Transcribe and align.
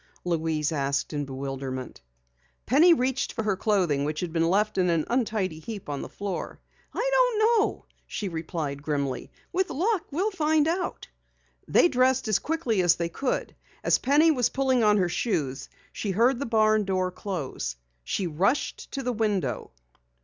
Louise 0.25 0.71
asked 0.71 1.13
in 1.13 1.25
bewilderment. 1.25 2.01
Penny 2.65 2.91
reached 2.91 3.33
for 3.33 3.43
her 3.43 3.55
clothing 3.55 4.03
which 4.03 4.21
had 4.21 4.33
been 4.33 4.49
left 4.49 4.79
in 4.79 4.89
an 4.89 5.05
untidy 5.11 5.59
heap 5.59 5.87
on 5.89 6.01
the 6.01 6.09
floor. 6.09 6.59
"I 6.91 7.07
don't 7.13 7.39
know," 7.61 7.85
she 8.07 8.27
replied 8.27 8.81
grimly. 8.81 9.29
"With 9.53 9.69
luck 9.69 10.05
we'll 10.09 10.31
find 10.31 10.67
out." 10.67 11.07
They 11.67 11.87
dressed 11.87 12.27
as 12.27 12.39
quickly 12.39 12.81
as 12.81 12.95
they 12.95 13.09
could. 13.09 13.55
As 13.83 13.99
Penny 13.99 14.31
was 14.31 14.49
pulling 14.49 14.83
on 14.83 14.97
her 14.97 15.07
shoes 15.07 15.69
she 15.93 16.09
heard 16.09 16.39
the 16.39 16.47
barn 16.47 16.83
door 16.83 17.11
close. 17.11 17.75
She 18.03 18.25
rushed 18.25 18.91
to 18.93 19.03
the 19.03 19.13
window. 19.13 19.69